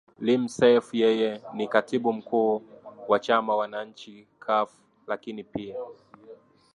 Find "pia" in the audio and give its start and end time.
5.43-5.75